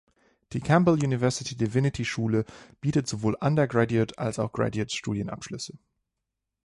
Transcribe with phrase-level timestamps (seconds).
[0.53, 2.45] Die Campbell University Divinity-Schule
[2.79, 5.77] bietet sowohl Undergraduate- als auch Graduate-Studienabschlüsse.